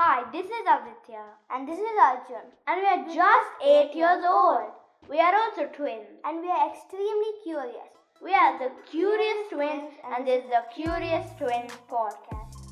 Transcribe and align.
Hi, 0.00 0.22
this 0.30 0.46
is 0.46 0.64
Aditya. 0.72 1.24
And 1.50 1.66
this 1.66 1.76
is 1.76 1.96
Arjun. 2.00 2.46
And 2.68 2.82
we 2.82 2.86
are 2.86 3.04
just 3.12 3.50
8 3.60 3.96
years 3.96 4.22
old. 4.24 4.70
We 5.10 5.18
are 5.18 5.34
also 5.34 5.66
twins. 5.74 6.06
And 6.24 6.40
we 6.40 6.48
are 6.48 6.70
extremely 6.70 7.32
curious. 7.42 7.90
We 8.22 8.32
are 8.32 8.56
the 8.60 8.70
Curious 8.88 9.48
Twins, 9.50 9.90
and 10.06 10.24
this 10.24 10.44
is 10.44 10.50
the 10.50 10.62
Curious 10.72 11.26
Twins 11.36 11.72
podcast. 11.90 12.70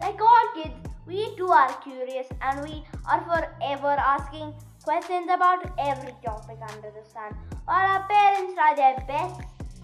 Like 0.00 0.18
all 0.18 0.48
kids, 0.54 0.72
we 1.06 1.36
too 1.36 1.48
are 1.48 1.70
curious 1.82 2.28
and 2.40 2.62
we 2.66 2.82
are 3.10 3.20
forever 3.28 4.00
asking 4.00 4.54
questions 4.84 5.28
about 5.30 5.70
every 5.78 6.14
topic 6.24 6.56
under 6.72 6.90
the 6.96 7.04
sun. 7.12 7.36
While 7.66 7.92
our 7.92 8.08
parents 8.08 8.54
try 8.54 8.72
their 8.74 9.04
best, 9.06 9.42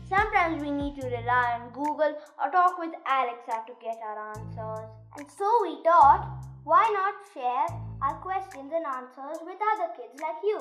sometimes 0.08 0.62
we 0.62 0.70
need 0.70 0.98
to 0.98 1.08
rely 1.08 1.60
on 1.60 1.68
Google 1.74 2.16
or 2.42 2.50
talk 2.50 2.78
with 2.78 2.94
Alexa 3.06 3.64
to 3.66 3.74
get 3.82 4.00
our 4.02 4.30
answers. 4.30 4.88
And 5.18 5.26
so 5.30 5.58
we 5.60 5.76
thought, 5.84 6.46
why 6.64 6.84
not 6.92 7.14
share 7.32 7.66
our 8.02 8.16
questions 8.20 8.70
and 8.74 8.84
answers 8.84 9.38
with 9.44 9.56
other 9.72 9.92
kids 9.96 10.20
like 10.20 10.42
you? 10.42 10.60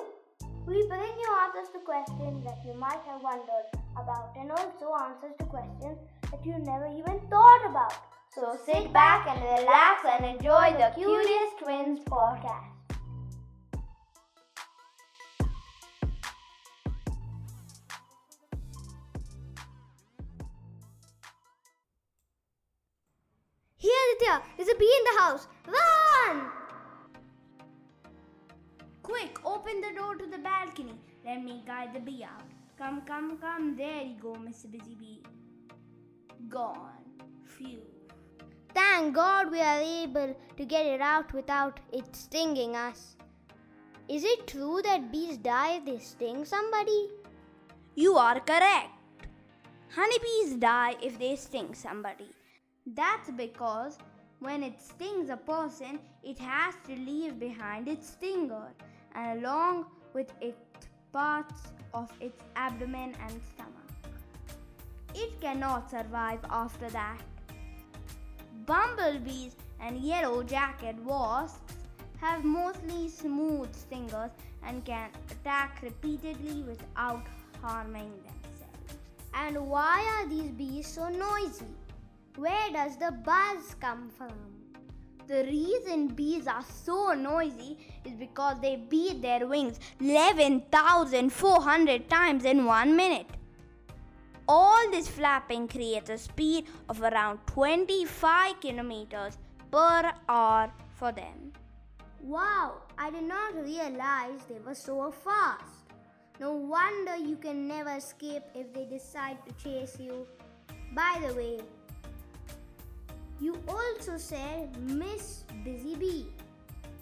We 0.65 0.87
bring 0.87 1.01
you 1.01 1.29
answers 1.43 1.73
to 1.73 1.79
questions 1.79 2.43
that 2.45 2.59
you 2.65 2.73
might 2.73 3.01
have 3.05 3.21
wondered 3.21 3.67
about 3.97 4.33
and 4.39 4.51
also 4.51 4.95
answers 5.03 5.35
to 5.39 5.45
questions 5.45 5.97
that 6.31 6.45
you 6.45 6.57
never 6.59 6.87
even 6.87 7.19
thought 7.29 7.69
about. 7.69 7.93
So 8.33 8.57
sit 8.65 8.93
back 8.93 9.27
and 9.27 9.41
relax 9.41 10.05
and 10.05 10.25
enjoy 10.37 10.71
the 10.77 10.91
Curious 10.95 11.51
Twins 11.59 11.99
podcast. 12.05 12.78
Here, 24.29 24.41
there's 24.57 24.69
a 24.69 24.75
bee 24.77 24.93
in 24.97 25.15
the 25.15 25.21
house. 25.21 25.47
Run! 25.65 26.41
Quick, 29.01 29.39
open 29.43 29.81
the 29.81 29.95
door 29.95 30.15
to 30.17 30.27
the 30.27 30.37
balcony. 30.37 30.93
Let 31.25 31.43
me 31.43 31.63
guide 31.65 31.95
the 31.95 31.99
bee 31.99 32.23
out. 32.23 32.43
Come, 32.77 33.01
come, 33.07 33.37
come. 33.39 33.75
There 33.75 34.03
you 34.03 34.15
go, 34.21 34.33
Mr. 34.33 34.69
Busy 34.71 34.95
Bee. 34.99 35.23
Gone. 36.47 37.05
Phew. 37.43 37.81
Thank 38.75 39.15
God 39.15 39.49
we 39.49 39.61
are 39.61 39.81
able 39.81 40.35
to 40.57 40.65
get 40.65 40.85
it 40.85 41.01
out 41.01 41.33
without 41.33 41.79
it 41.91 42.15
stinging 42.15 42.75
us. 42.75 43.15
Is 44.07 44.23
it 44.23 44.45
true 44.45 44.81
that 44.83 45.11
bees 45.11 45.37
die 45.37 45.77
if 45.77 45.85
they 45.85 45.97
sting 45.97 46.45
somebody? 46.45 47.09
You 47.95 48.15
are 48.17 48.39
correct. 48.39 48.91
Honeybees 49.95 50.59
die 50.59 50.97
if 51.01 51.17
they 51.17 51.35
sting 51.35 51.73
somebody. 51.73 52.29
That's 52.85 53.31
because 53.31 53.97
when 54.39 54.63
it 54.63 54.81
stings 54.81 55.29
a 55.29 55.37
person, 55.37 55.99
it 56.23 56.37
has 56.39 56.73
to 56.87 56.95
leave 56.95 57.39
behind 57.39 57.87
its 57.87 58.09
stinger 58.09 58.69
and 59.15 59.39
along 59.39 59.85
with 60.13 60.31
it 60.41 60.57
parts 61.11 61.61
of 61.93 62.09
its 62.21 62.41
abdomen 62.55 63.13
and 63.21 63.41
stomach. 63.53 63.73
It 65.15 65.41
cannot 65.41 65.89
survive 65.89 66.39
after 66.49 66.89
that. 66.91 67.19
Bumblebees 68.65 69.55
and 69.81 69.97
yellow 69.97 70.43
jacket 70.43 70.95
wasps 71.03 71.73
have 72.21 72.43
mostly 72.43 73.09
smooth 73.09 73.73
stingers 73.73 74.31
and 74.63 74.85
can 74.85 75.09
attack 75.31 75.81
repeatedly 75.81 76.63
without 76.63 77.23
harming 77.61 78.11
themselves. 78.23 78.99
And 79.33 79.57
why 79.67 80.05
are 80.15 80.27
these 80.29 80.51
bees 80.51 80.87
so 80.87 81.09
noisy? 81.09 81.65
Where 82.39 82.71
does 82.71 82.95
the 82.95 83.11
buzz 83.11 83.75
come 83.81 84.09
from? 84.17 84.31
The 85.27 85.43
reason 85.43 86.07
bees 86.07 86.47
are 86.47 86.63
so 86.85 87.11
noisy 87.11 87.77
is 88.05 88.13
because 88.13 88.61
they 88.61 88.77
beat 88.77 89.21
their 89.21 89.45
wings 89.45 89.77
11,400 89.99 92.09
times 92.09 92.45
in 92.45 92.63
one 92.63 92.95
minute. 92.95 93.27
All 94.47 94.89
this 94.89 95.09
flapping 95.09 95.67
creates 95.67 96.09
a 96.09 96.17
speed 96.17 96.67
of 96.87 97.01
around 97.01 97.39
25 97.47 98.61
kilometers 98.61 99.37
per 99.69 100.13
hour 100.29 100.71
for 100.95 101.11
them. 101.11 101.51
Wow, 102.21 102.83
I 102.97 103.11
did 103.11 103.25
not 103.25 103.53
realize 103.55 104.39
they 104.47 104.59
were 104.65 104.75
so 104.75 105.11
fast. 105.11 105.91
No 106.39 106.53
wonder 106.53 107.17
you 107.17 107.35
can 107.35 107.67
never 107.67 107.97
escape 107.97 108.43
if 108.55 108.73
they 108.73 108.85
decide 108.85 109.39
to 109.45 109.51
chase 109.61 109.99
you. 109.99 110.25
By 110.95 111.21
the 111.27 111.33
way, 111.33 111.59
you 113.39 113.57
also 113.67 114.17
said 114.17 114.75
Miss 114.81 115.43
Busy 115.63 115.95
Bee. 115.95 116.27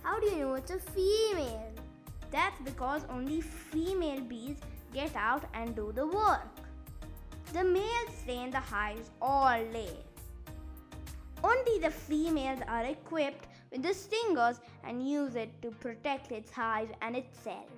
How 0.03 0.19
do 0.19 0.27
you 0.27 0.39
know 0.39 0.53
it's 0.53 0.71
a 0.71 0.79
female? 0.79 1.71
That's 2.31 2.59
because 2.61 3.05
only 3.09 3.41
female 3.41 4.21
bees 4.21 4.57
get 4.93 5.15
out 5.15 5.45
and 5.53 5.75
do 5.75 5.91
the 5.95 6.05
work. 6.05 6.47
The 7.53 7.63
males 7.63 8.11
stay 8.21 8.43
in 8.43 8.51
the 8.51 8.59
hives 8.59 9.09
all 9.21 9.63
day. 9.71 9.97
Only 11.43 11.79
the 11.79 11.91
females 11.91 12.59
are 12.67 12.83
equipped 12.83 13.47
with 13.71 13.83
the 13.83 13.93
stingers 13.93 14.59
and 14.83 15.07
use 15.07 15.35
it 15.35 15.61
to 15.61 15.71
protect 15.71 16.31
its 16.31 16.51
hive 16.51 16.89
and 17.01 17.15
itself. 17.15 17.69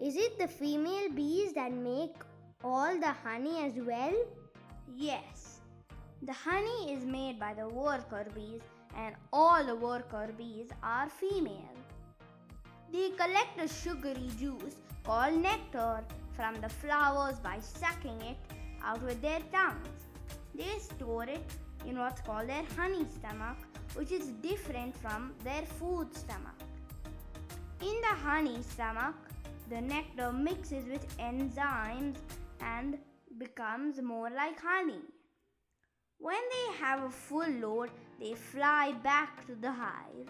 Is 0.00 0.16
it 0.16 0.38
the 0.38 0.48
female 0.48 1.10
bees 1.10 1.52
that 1.54 1.72
make 1.72 2.14
all 2.62 2.98
the 2.98 3.12
honey 3.24 3.64
as 3.64 3.74
well? 3.74 4.14
Yes. 4.94 5.49
The 6.22 6.34
honey 6.34 6.92
is 6.92 7.06
made 7.06 7.40
by 7.40 7.54
the 7.54 7.66
worker 7.66 8.26
bees, 8.34 8.60
and 8.94 9.14
all 9.32 9.64
the 9.64 9.74
worker 9.74 10.28
bees 10.36 10.68
are 10.82 11.08
female. 11.08 11.76
They 12.92 13.08
collect 13.10 13.58
a 13.58 13.66
sugary 13.66 14.28
juice 14.38 14.76
called 15.02 15.40
nectar 15.40 16.04
from 16.34 16.60
the 16.60 16.68
flowers 16.68 17.38
by 17.38 17.58
sucking 17.60 18.20
it 18.20 18.36
out 18.84 19.02
with 19.02 19.22
their 19.22 19.40
tongues. 19.50 19.88
They 20.54 20.78
store 20.80 21.24
it 21.24 21.42
in 21.86 21.98
what's 21.98 22.20
called 22.20 22.50
their 22.50 22.64
honey 22.76 23.06
stomach, 23.14 23.56
which 23.94 24.12
is 24.12 24.26
different 24.42 24.94
from 24.98 25.32
their 25.42 25.62
food 25.78 26.14
stomach. 26.14 26.60
In 27.80 27.98
the 28.02 28.14
honey 28.28 28.58
stomach, 28.60 29.14
the 29.70 29.80
nectar 29.80 30.32
mixes 30.32 30.84
with 30.86 31.16
enzymes 31.16 32.16
and 32.60 32.98
becomes 33.38 34.02
more 34.02 34.28
like 34.28 34.60
honey. 34.60 35.00
When 36.20 36.36
they 36.52 36.76
have 36.78 37.02
a 37.02 37.10
full 37.10 37.48
load, 37.48 37.90
they 38.20 38.34
fly 38.34 38.92
back 39.02 39.46
to 39.46 39.54
the 39.54 39.72
hive. 39.72 40.28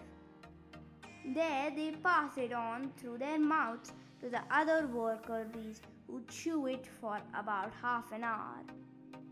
There, 1.25 1.69
they 1.75 1.91
pass 2.01 2.37
it 2.37 2.53
on 2.53 2.91
through 2.97 3.17
their 3.17 3.37
mouths 3.37 3.91
to 4.21 4.29
the 4.29 4.41
other 4.49 4.87
worker 4.87 5.45
bees 5.53 5.81
who 6.07 6.23
chew 6.29 6.67
it 6.67 6.87
for 6.99 7.19
about 7.37 7.73
half 7.81 8.09
an 8.13 8.23
hour. 8.23 8.63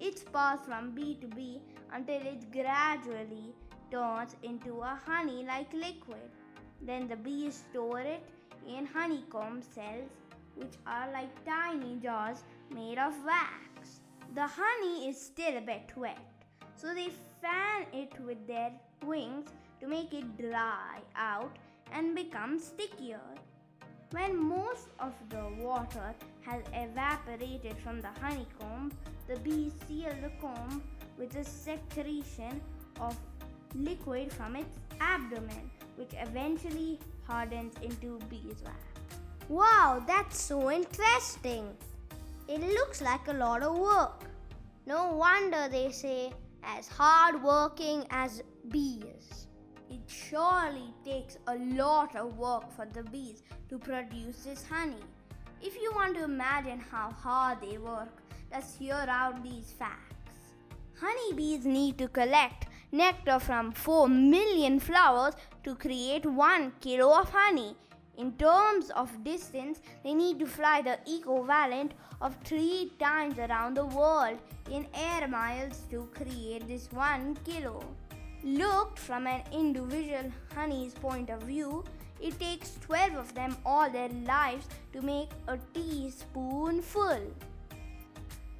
It's 0.02 0.24
passed 0.24 0.66
from 0.66 0.92
bee 0.92 1.18
to 1.22 1.28
bee 1.28 1.62
until 1.94 2.22
it 2.22 2.52
gradually 2.52 3.54
turns 3.90 4.36
into 4.44 4.82
a 4.82 5.00
honey 5.06 5.46
like 5.46 5.74
liquid. 5.74 6.30
Then 6.82 7.08
the 7.08 7.16
bees 7.16 7.64
store 7.72 8.02
it 8.02 8.24
in 8.68 8.86
honeycomb 8.86 9.62
cells, 9.62 10.12
which 10.56 10.74
are 10.86 11.10
like 11.14 11.46
tiny 11.46 12.00
jars 12.04 12.44
made 12.70 12.98
of 12.98 13.14
wax. 13.24 14.02
The 14.36 14.46
honey 14.46 15.08
is 15.08 15.20
still 15.20 15.58
a 15.58 15.62
bit 15.62 15.92
wet, 15.96 16.20
so 16.80 16.94
they 16.94 17.10
fan 17.42 17.86
it 17.92 18.14
with 18.26 18.48
their 18.48 18.72
wings 19.06 19.50
to 19.82 19.88
make 19.88 20.14
it 20.14 20.38
dry 20.38 21.00
out 21.16 21.58
and 21.92 22.16
become 22.16 22.58
stickier. 22.58 23.20
When 24.12 24.36
most 24.38 24.88
of 25.00 25.14
the 25.30 25.44
water 25.60 26.16
has 26.42 26.64
evaporated 26.74 27.76
from 27.84 28.00
the 28.02 28.10
honeycomb, 28.22 28.92
the 29.28 29.38
bees 29.40 29.74
seal 29.88 30.14
the 30.22 30.32
comb 30.42 30.82
with 31.18 31.36
a 31.36 31.44
secretion 31.44 32.62
of 33.00 33.16
liquid 33.76 34.32
from 34.32 34.56
its 34.56 34.80
abdomen, 35.02 35.70
which 35.98 36.14
eventually 36.14 36.98
hardens 37.28 37.76
into 37.84 38.20
beeswax. 38.30 38.80
Wow, 39.50 40.02
that's 40.08 40.42
so 40.42 40.72
interesting. 40.72 41.76
It 42.48 42.62
looks 42.62 43.02
like 43.02 43.28
a 43.28 43.34
lot 43.34 43.64
of 43.64 43.78
work. 43.78 44.24
No 44.88 45.14
wonder 45.14 45.68
they 45.70 45.92
say 45.92 46.32
as 46.64 46.88
hard 46.88 47.42
working 47.44 48.06
as 48.10 48.44
bees. 48.70 49.48
It 49.90 50.02
surely 50.08 50.94
takes 51.04 51.38
a 51.48 51.56
lot 51.56 52.16
of 52.16 52.38
work 52.38 52.72
for 52.72 52.86
the 52.86 53.04
bees 53.04 53.42
to 53.70 53.80
produce 53.80 54.44
this 54.44 54.64
honey. 54.68 55.04
If 55.62 55.76
you 55.76 55.92
want 55.96 56.16
to 56.16 56.24
imagine 56.24 56.80
how 56.80 57.12
hard 57.12 57.60
they 57.62 57.78
work, 57.78 58.22
let's 58.52 58.78
hear 58.78 59.06
out 59.08 59.44
these 59.44 59.74
facts. 59.78 60.16
Honeybees 61.00 61.66
need 61.66 61.98
to 61.98 62.08
collect 62.08 62.68
nectar 62.92 63.40
from 63.40 63.72
4 63.72 64.08
million 64.08 64.80
flowers 64.80 65.34
to 65.64 65.76
create 65.76 66.26
1 66.26 66.74
kilo 66.82 67.20
of 67.20 67.30
honey. 67.30 67.76
In 68.20 68.34
terms 68.34 68.90
of 68.90 69.24
distance, 69.24 69.80
they 70.04 70.14
need 70.14 70.40
to 70.40 70.46
fly 70.46 70.82
the 70.82 71.00
equivalent 71.08 71.94
of 72.20 72.36
3 72.44 72.92
times 73.00 73.40
around 73.40 73.78
the 73.78 73.86
world 73.86 74.38
in 74.70 74.86
air 74.94 75.26
miles 75.26 75.84
to 75.90 76.10
create 76.14 76.68
this 76.68 76.92
1 76.92 77.38
kilo. 77.46 77.82
Looked 78.44 79.00
from 79.00 79.26
an 79.26 79.44
individual 79.54 80.30
honey's 80.54 80.94
point 80.94 81.30
of 81.30 81.44
view, 81.44 81.86
it 82.20 82.38
takes 82.38 82.78
12 82.82 83.16
of 83.16 83.34
them 83.34 83.56
all 83.66 83.90
their 83.90 84.10
lives 84.26 84.68
to 84.92 85.02
make 85.02 85.30
a 85.48 85.58
teaspoonful. 85.74 87.22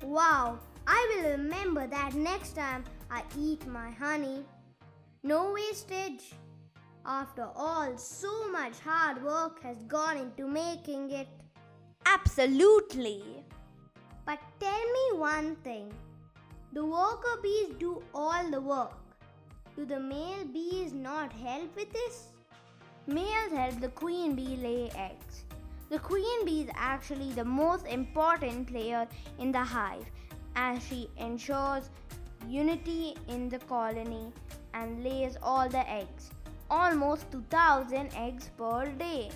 Wow, 0.04 0.60
I 0.88 1.00
will 1.12 1.32
remember 1.32 1.86
that 1.86 2.14
next 2.14 2.54
time 2.56 2.86
I 3.12 3.24
eat 3.38 3.68
my 3.68 3.92
honey. 3.92 4.46
No 5.22 5.52
wastage. 5.52 6.32
After 7.06 7.50
all, 7.56 7.98
so 7.98 8.52
much 8.52 8.80
hard 8.80 9.24
work 9.24 9.64
has 9.64 9.78
gone 9.88 10.18
into 10.18 10.48
making 10.48 11.12
it. 11.12 11.28
Absolutely. 12.06 13.44
But 14.26 14.40
tell 14.60 14.86
me 14.98 15.20
one 15.20 15.56
thing 15.58 15.92
the 16.74 16.86
worker 16.86 17.40
bees 17.42 17.74
do 17.80 18.04
all 18.14 18.50
the 18.52 18.62
work. 18.62 18.94
Do 19.76 19.86
the 19.86 20.00
male 20.00 20.46
bees 20.46 20.94
not 20.94 21.32
help 21.34 21.76
with 21.76 21.92
this? 21.92 22.28
Males 23.08 23.52
help 23.52 23.80
the 23.80 23.90
queen 23.90 24.36
bee 24.36 24.58
lay 24.58 24.92
eggs. 24.96 25.46
The 25.90 25.98
queen 25.98 26.46
bee 26.46 26.62
is 26.62 26.70
actually 26.76 27.32
the 27.32 27.46
most 27.46 27.88
important 27.88 28.68
player 28.68 29.08
in 29.40 29.52
the 29.52 29.64
hive 29.64 30.06
as 30.56 30.86
she 30.86 31.10
ensures 31.18 31.90
unity 32.48 33.16
in 33.28 33.50
the 33.50 33.60
colony 33.60 34.32
and 34.74 35.04
lays 35.04 35.38
all 35.42 35.68
the 35.68 35.90
eggs. 35.90 36.30
Almost 36.70 37.32
2000 37.32 38.10
eggs 38.16 38.52
per 38.58 38.86
day. 38.92 39.32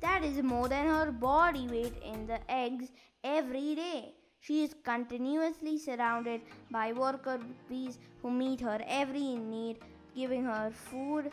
That 0.00 0.24
is 0.24 0.42
more 0.42 0.68
than 0.68 0.86
her 0.86 1.12
body 1.12 1.68
weight 1.68 1.94
in 2.02 2.26
the 2.26 2.40
eggs 2.50 2.90
every 3.22 3.76
day. 3.76 4.14
She 4.40 4.64
is 4.64 4.74
continuously 4.82 5.78
surrounded 5.78 6.40
by 6.72 6.92
worker 6.92 7.38
bees 7.68 8.00
who 8.20 8.32
meet 8.32 8.60
her 8.60 8.80
every 8.88 9.36
need, 9.36 9.78
giving 10.16 10.44
her 10.44 10.72
food 10.72 11.30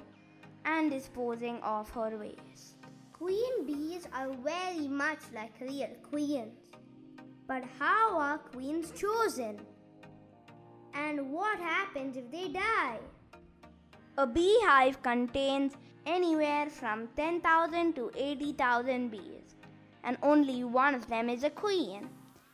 and 0.65 0.91
disposing 0.91 1.57
of 1.63 1.89
her 1.89 2.15
waste. 2.19 2.75
Queen 3.11 3.65
bees 3.65 4.07
are 4.13 4.31
very 4.43 4.87
much 4.87 5.19
like 5.33 5.59
real 5.59 5.89
queens. 6.03 6.69
But 7.47 7.63
how 7.79 8.19
are 8.19 8.37
queens 8.37 8.91
chosen? 8.91 9.59
And 10.93 11.31
what 11.31 11.57
happens 11.59 12.17
if 12.17 12.29
they 12.31 12.49
die? 12.49 12.99
A 14.19 14.27
beehive 14.27 15.01
contains 15.01 15.77
anywhere 16.05 16.69
from 16.69 17.07
10,000 17.15 17.93
to 17.95 18.11
80,000 18.17 19.09
bees, 19.09 19.55
and 20.03 20.17
only 20.21 20.65
one 20.65 20.93
of 20.93 21.07
them 21.07 21.29
is 21.29 21.45
a 21.45 21.49
queen. 21.49 22.09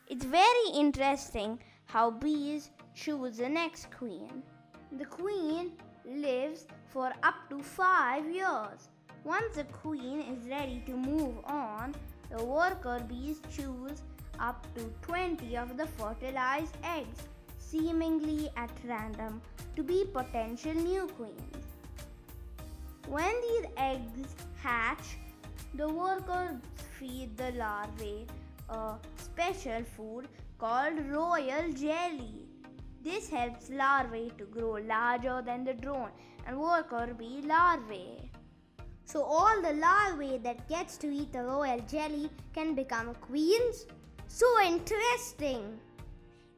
It's 0.08 0.26
very 0.26 0.68
interesting 0.76 1.58
how 1.88 2.12
bees 2.12 2.70
choose 2.94 3.38
the 3.38 3.50
next 3.50 3.90
queen. 3.90 4.44
The 4.92 5.06
queen 5.06 5.72
lives 6.06 6.68
for 6.90 7.12
up 7.24 7.50
to 7.50 7.64
5 7.64 8.30
years. 8.30 8.90
Once 9.24 9.56
the 9.56 9.64
queen 9.64 10.22
is 10.22 10.48
ready 10.48 10.84
to 10.86 10.96
move 10.96 11.44
on, 11.46 11.96
the 12.30 12.46
worker 12.46 13.04
bees 13.10 13.42
choose 13.52 14.04
up 14.40 14.68
to 14.76 14.94
20 15.02 15.58
of 15.58 15.78
the 15.78 15.88
fertilized 15.88 16.78
eggs, 16.84 17.28
seemingly 17.76 18.50
at 18.56 18.72
random, 18.88 19.42
to 19.76 19.84
be 19.84 20.06
potential 20.14 20.74
new 20.74 21.08
queens. 21.18 21.66
When 23.08 23.34
these 23.42 23.66
eggs 23.78 24.36
hatch, 24.62 25.18
the 25.74 25.88
workers 25.88 26.56
feed 26.98 27.36
the 27.38 27.52
larvae 27.52 28.26
a 28.70 28.96
special 29.18 29.84
food 29.96 30.28
called 30.58 31.00
royal 31.10 31.72
jelly. 31.74 32.48
This 33.04 33.30
helps 33.30 33.70
larvae 33.70 34.32
to 34.38 34.46
grow 34.46 34.78
larger 34.94 35.44
than 35.46 35.66
the 35.66 35.74
drone 35.74 36.10
and 36.48 36.60
worker 36.60 37.14
bee 37.18 37.42
larvae. 37.46 38.32
So 39.04 39.22
all 39.22 39.62
the 39.62 39.74
larvae 39.74 40.40
that 40.40 40.68
gets 40.68 40.98
to 40.98 41.14
eat 41.14 41.32
the 41.32 41.44
royal 41.44 41.80
jelly 41.82 42.32
can 42.54 42.74
become 42.74 43.14
queens? 43.16 43.86
So 44.28 44.48
interesting! 44.66 45.80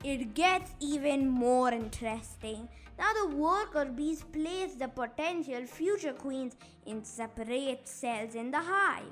It 0.07 0.35
gets 0.35 0.71
even 0.79 1.27
more 1.27 1.69
interesting. 1.73 2.69
Now 2.97 3.11
the 3.11 3.35
worker 3.35 3.83
bees 3.83 4.23
place 4.23 4.75
the 4.75 4.87
potential 4.87 5.65
future 5.65 6.13
queens 6.13 6.55
in 6.85 7.03
separate 7.03 7.85
cells 7.85 8.33
in 8.33 8.49
the 8.49 8.61
hive. 8.61 9.11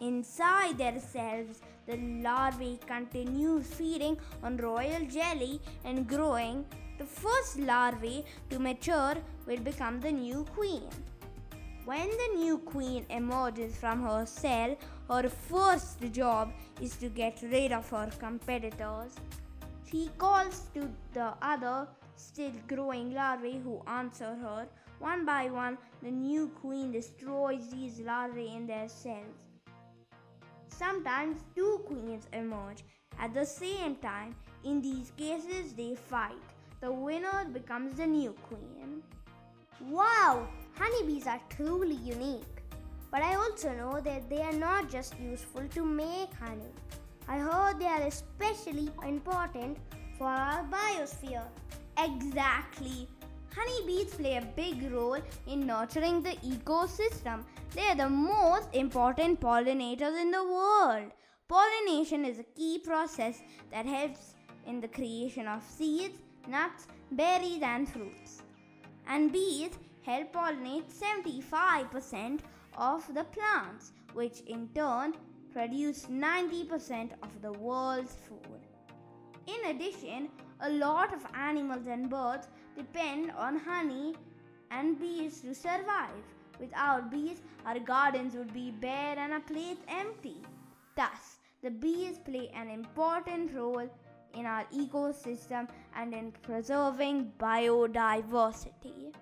Inside 0.00 0.78
their 0.78 1.00
cells, 1.00 1.60
the 1.88 1.96
larvae 1.96 2.78
continue 2.86 3.60
feeding 3.60 4.16
on 4.44 4.58
royal 4.58 5.04
jelly 5.06 5.60
and 5.84 6.06
growing. 6.06 6.64
The 6.98 7.04
first 7.04 7.58
larvae 7.58 8.24
to 8.50 8.60
mature 8.60 9.16
will 9.48 9.62
become 9.70 9.98
the 9.98 10.12
new 10.12 10.44
queen. 10.54 10.88
When 11.86 12.08
the 12.08 12.36
new 12.36 12.58
queen 12.58 13.04
emerges 13.10 13.74
from 13.76 14.04
her 14.04 14.26
cell, 14.26 14.76
her 15.08 15.28
first 15.28 16.00
job 16.12 16.52
is 16.80 16.94
to 16.98 17.08
get 17.08 17.42
rid 17.42 17.72
of 17.72 17.90
her 17.90 18.08
competitors. 18.20 19.16
She 19.90 20.10
calls 20.18 20.66
to 20.74 20.90
the 21.14 21.32
other 21.40 21.88
still 22.14 22.52
growing 22.66 23.14
larvae 23.14 23.60
who 23.64 23.80
answer 23.86 24.34
her. 24.34 24.68
One 24.98 25.24
by 25.24 25.48
one, 25.48 25.78
the 26.02 26.10
new 26.10 26.48
queen 26.60 26.92
destroys 26.92 27.70
these 27.70 28.00
larvae 28.00 28.52
in 28.54 28.66
their 28.66 28.88
cells. 28.88 29.46
Sometimes 30.68 31.38
two 31.54 31.82
queens 31.86 32.26
emerge 32.32 32.84
at 33.18 33.32
the 33.32 33.46
same 33.46 33.96
time. 33.96 34.36
In 34.64 34.82
these 34.82 35.12
cases, 35.16 35.72
they 35.72 35.94
fight. 35.94 36.36
The 36.80 36.92
winner 36.92 37.46
becomes 37.50 37.96
the 37.96 38.06
new 38.06 38.34
queen. 38.48 39.02
Wow! 39.80 40.48
Honeybees 40.76 41.26
are 41.26 41.40
truly 41.48 41.94
unique. 41.94 42.62
But 43.10 43.22
I 43.22 43.36
also 43.36 43.72
know 43.72 44.00
that 44.00 44.28
they 44.28 44.42
are 44.42 44.52
not 44.52 44.90
just 44.90 45.18
useful 45.18 45.66
to 45.68 45.84
make 45.84 46.34
honey. 46.34 46.74
I 47.28 47.38
heard 47.38 47.78
they 47.78 47.86
are 47.86 48.06
especially 48.06 48.90
important 49.06 49.76
for 50.16 50.26
our 50.26 50.64
biosphere. 50.64 51.44
Exactly. 51.98 53.06
Honeybees 53.54 54.14
play 54.14 54.36
a 54.36 54.52
big 54.56 54.90
role 54.90 55.18
in 55.46 55.66
nurturing 55.66 56.22
the 56.22 56.36
ecosystem. 56.54 57.44
They 57.74 57.88
are 57.88 57.96
the 57.96 58.08
most 58.08 58.68
important 58.72 59.40
pollinators 59.40 60.20
in 60.20 60.30
the 60.30 60.42
world. 60.42 61.10
Pollination 61.48 62.24
is 62.24 62.38
a 62.38 62.44
key 62.44 62.78
process 62.78 63.42
that 63.72 63.84
helps 63.84 64.34
in 64.66 64.80
the 64.80 64.88
creation 64.88 65.46
of 65.46 65.62
seeds, 65.62 66.18
nuts, 66.46 66.86
berries, 67.12 67.62
and 67.62 67.88
fruits. 67.88 68.42
And 69.06 69.32
bees 69.32 69.70
help 70.02 70.32
pollinate 70.32 70.84
75% 70.90 72.40
of 72.76 73.14
the 73.14 73.24
plants, 73.24 73.92
which 74.14 74.40
in 74.46 74.68
turn 74.74 75.14
produce 75.52 76.06
90% 76.06 77.12
of 77.22 77.42
the 77.42 77.52
world's 77.52 78.16
food. 78.28 78.60
In 79.46 79.70
addition, 79.70 80.28
a 80.60 80.70
lot 80.70 81.14
of 81.14 81.24
animals 81.34 81.86
and 81.86 82.10
birds 82.10 82.48
depend 82.76 83.30
on 83.32 83.58
honey 83.58 84.14
and 84.70 84.98
bees 84.98 85.40
to 85.40 85.54
survive. 85.54 86.24
Without 86.60 87.10
bees, 87.10 87.40
our 87.64 87.78
gardens 87.78 88.34
would 88.34 88.52
be 88.52 88.70
bare 88.70 89.18
and 89.18 89.32
our 89.32 89.40
plates 89.40 89.80
empty. 89.88 90.42
Thus, 90.96 91.38
the 91.62 91.70
bees 91.70 92.18
play 92.18 92.50
an 92.54 92.68
important 92.68 93.54
role 93.54 93.88
in 94.34 94.46
our 94.46 94.64
ecosystem 94.74 95.68
and 95.94 96.12
in 96.12 96.32
preserving 96.42 97.32
biodiversity. 97.38 99.14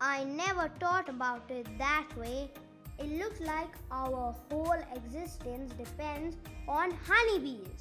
I 0.00 0.24
never 0.24 0.70
thought 0.80 1.08
about 1.08 1.50
it 1.50 1.66
that 1.78 2.08
way. 2.16 2.50
It 3.00 3.18
looks 3.18 3.40
like 3.40 3.74
our 3.90 4.34
whole 4.50 4.76
existence 4.94 5.72
depends 5.72 6.36
on 6.68 6.90
honeybees. 7.06 7.78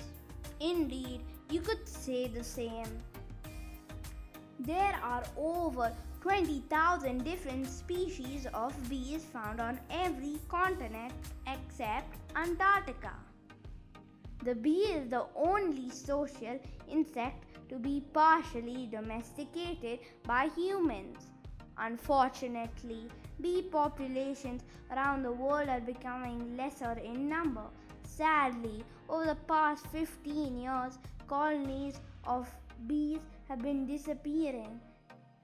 Indeed, 0.62 1.22
you 1.50 1.60
could 1.60 1.86
say 1.88 2.28
the 2.28 2.44
same. 2.44 2.88
There 4.60 4.96
are 5.04 5.24
over 5.38 5.94
20,000 6.22 7.24
different 7.26 7.68
species 7.68 8.48
of 8.54 8.74
bees 8.90 9.26
found 9.26 9.60
on 9.60 9.80
every 9.90 10.38
continent 10.48 11.12
except 11.48 12.16
Antarctica. 12.36 13.14
The 14.46 14.56
bee 14.56 14.88
is 15.00 15.10
the 15.10 15.26
only 15.36 15.90
social 15.90 16.60
insect 16.90 17.44
to 17.68 17.78
be 17.78 18.04
partially 18.14 18.88
domesticated 18.90 20.00
by 20.24 20.50
humans. 20.56 21.29
Unfortunately, 21.80 23.10
bee 23.42 23.62
populations 23.62 24.64
around 24.92 25.24
the 25.24 25.32
world 25.32 25.70
are 25.70 25.80
becoming 25.80 26.58
lesser 26.58 26.92
in 27.04 27.30
number. 27.30 27.64
Sadly, 28.04 28.84
over 29.08 29.26
the 29.26 29.38
past 29.48 29.88
15 29.88 30.58
years, 30.58 31.00
colonies 31.28 32.02
of 32.26 32.50
bees 32.88 33.20
have 33.48 33.62
been 33.62 33.86
disappearing 33.86 34.80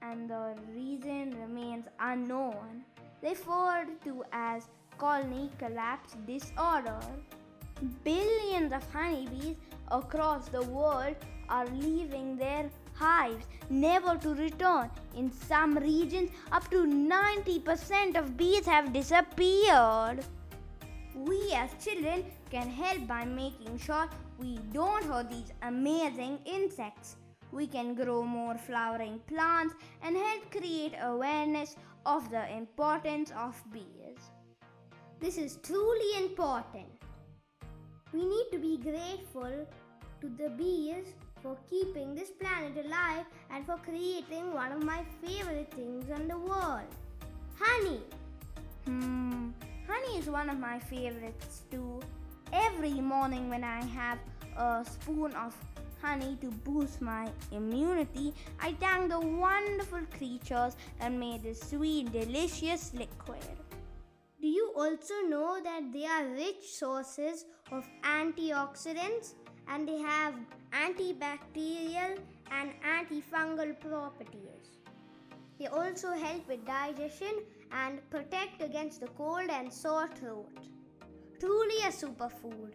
and 0.02 0.28
the 0.28 0.54
reason 0.74 1.36
remains 1.40 1.86
unknown, 2.00 2.84
referred 3.22 3.88
to 4.04 4.22
as 4.32 4.68
colony 4.98 5.50
collapse 5.58 6.16
disorder. 6.26 7.00
Billions 8.04 8.72
of 8.72 8.82
honeybees 8.92 9.56
across 9.90 10.48
the 10.48 10.62
world 10.62 11.16
are 11.48 11.66
leaving 11.66 12.36
their 12.36 12.70
hives, 12.98 13.46
never 13.70 14.16
to 14.16 14.34
return. 14.34 14.90
In 15.16 15.30
some 15.30 15.76
regions, 15.76 16.30
up 16.52 16.68
to 16.70 16.86
90% 16.86 18.16
of 18.16 18.36
bees 18.36 18.66
have 18.66 18.92
disappeared. 18.92 20.24
We 21.14 21.52
as 21.52 21.70
children 21.82 22.24
can 22.50 22.68
help 22.68 23.06
by 23.06 23.24
making 23.24 23.78
sure 23.78 24.08
we 24.38 24.58
don't 24.72 25.04
hurt 25.04 25.30
these 25.30 25.52
amazing 25.62 26.38
insects. 26.44 27.16
We 27.52 27.66
can 27.66 27.94
grow 27.94 28.22
more 28.22 28.58
flowering 28.58 29.20
plants 29.26 29.74
and 30.02 30.16
help 30.16 30.50
create 30.50 30.94
awareness 31.02 31.76
of 32.04 32.30
the 32.30 32.44
importance 32.54 33.32
of 33.36 33.54
bees. 33.72 34.18
This 35.20 35.38
is 35.38 35.58
truly 35.62 36.24
important. 36.24 36.86
We 38.12 38.24
need 38.24 38.46
to 38.52 38.58
be 38.58 38.76
grateful 38.76 39.66
to 40.20 40.28
the 40.28 40.50
bees 40.50 41.14
for 41.42 41.56
keeping 41.70 42.14
this 42.14 42.30
planet 42.30 42.84
alive 42.84 43.24
and 43.50 43.64
for 43.64 43.76
creating 43.78 44.52
one 44.52 44.72
of 44.72 44.82
my 44.82 45.02
favorite 45.22 45.72
things 45.74 46.08
in 46.10 46.28
the 46.28 46.38
world 46.38 46.88
honey. 47.58 48.00
Hmm, 48.84 49.50
honey 49.88 50.18
is 50.18 50.28
one 50.28 50.50
of 50.50 50.58
my 50.58 50.78
favorites 50.78 51.62
too. 51.70 52.00
Every 52.52 53.00
morning 53.00 53.48
when 53.48 53.64
I 53.64 53.82
have 53.84 54.18
a 54.56 54.84
spoon 54.84 55.32
of 55.32 55.54
honey 56.00 56.36
to 56.40 56.50
boost 56.50 57.00
my 57.02 57.28
immunity, 57.50 58.32
I 58.60 58.72
thank 58.74 59.10
the 59.10 59.20
wonderful 59.20 60.02
creatures 60.16 60.76
that 61.00 61.12
made 61.12 61.42
this 61.42 61.60
sweet, 61.60 62.12
delicious 62.12 62.92
liquid. 62.94 63.42
Do 64.40 64.46
you 64.46 64.72
also 64.76 65.14
know 65.28 65.58
that 65.64 65.92
they 65.92 66.04
are 66.04 66.28
rich 66.28 66.64
sources 66.72 67.46
of 67.72 67.84
antioxidants 68.04 69.34
and 69.68 69.88
they 69.88 69.98
have 69.98 70.34
antibacterial 70.84 72.18
and 72.50 72.70
antifungal 72.96 73.78
properties? 73.80 74.56
They 75.58 75.66
also 75.66 76.12
help 76.12 76.46
with 76.48 76.66
digestion 76.66 77.42
and 77.72 77.98
protect 78.10 78.62
against 78.62 79.00
the 79.00 79.08
cold 79.08 79.48
and 79.50 79.72
sore 79.72 80.08
throat. 80.08 80.52
Truly 81.40 81.78
a 81.78 81.90
superfood. 81.90 82.72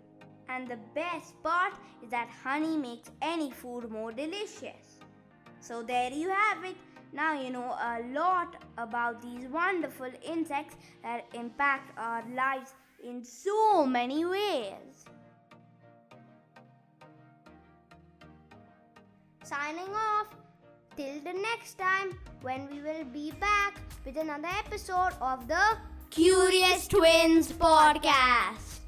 And 0.49 0.67
the 0.67 0.79
best 0.95 1.41
part 1.43 1.73
is 2.03 2.09
that 2.09 2.29
honey 2.43 2.75
makes 2.75 3.09
any 3.21 3.51
food 3.51 3.89
more 3.89 4.11
delicious. 4.11 4.99
So 5.59 5.83
there 5.83 6.11
you 6.11 6.29
have 6.29 6.63
it. 6.65 6.75
Now 7.13 7.39
you 7.39 7.51
know 7.51 7.75
a 7.79 8.01
lot 8.13 8.55
about 8.77 9.21
these 9.21 9.47
wonderful 9.47 10.11
insects 10.25 10.75
that 11.03 11.25
impact 11.33 11.97
our 11.97 12.23
lives 12.33 12.73
in 13.03 13.23
so 13.23 13.85
many 13.85 14.25
ways. 14.25 15.05
Signing 19.51 19.93
off. 19.93 20.27
Till 20.95 21.19
the 21.25 21.33
next 21.33 21.77
time 21.77 22.17
when 22.41 22.69
we 22.71 22.81
will 22.81 23.03
be 23.11 23.31
back 23.31 23.75
with 24.05 24.15
another 24.15 24.47
episode 24.47 25.11
of 25.19 25.45
the 25.49 25.77
Curious 26.09 26.87
Twins 26.87 27.51
Podcast. 27.51 28.80